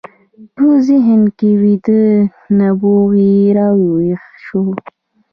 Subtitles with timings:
[0.55, 2.03] په ذهن کې ویده
[2.59, 4.61] نبوغ یې راویښ شو